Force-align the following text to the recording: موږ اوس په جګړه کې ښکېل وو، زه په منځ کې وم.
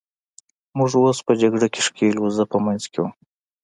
موږ 0.77 0.91
اوس 1.01 1.17
په 1.27 1.31
جګړه 1.41 1.67
کې 1.73 1.81
ښکېل 1.87 2.15
وو، 2.19 2.29
زه 2.37 2.43
په 2.51 2.57
منځ 2.65 2.83
کې 2.91 2.99
وم. 3.01 3.11